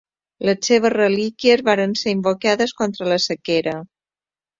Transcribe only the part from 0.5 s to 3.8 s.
seves relíquies van ser invocades contra la sequera.